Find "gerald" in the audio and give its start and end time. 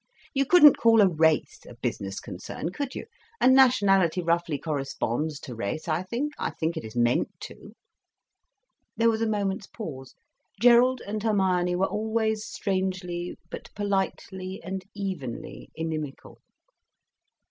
10.59-11.01